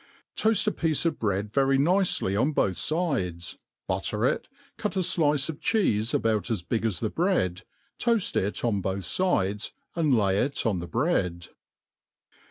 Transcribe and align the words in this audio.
TOAST 0.35 0.65
a 0.65 0.71
piece 0.71 1.05
of 1.05 1.19
bread 1.19 1.53
ipery 1.53 1.77
njceiy 1.77 2.35
on 2.35 2.53
both 2.53 2.79
fides, 2.79 3.59
butte/ 3.87 4.23
it, 4.33 4.49
cut 4.75 4.95
a 4.97 5.01
flice 5.03 5.47
of 5.47 5.59
cheefe 5.59 6.11
about 6.15 6.49
as 6.49 6.63
big 6.63 6.85
as 6.85 7.01
the 7.01 7.11
bread» 7.11 7.61
toaft 7.99 8.35
it 8.35 8.65
oft 8.65 8.81
both 8.81 9.03
fidcsj 9.05 9.71
and 9.95 10.17
lay 10.17 10.39
it 10.39 10.65
on 10.65 10.79
the 10.79 10.87
bread. 10.87 11.49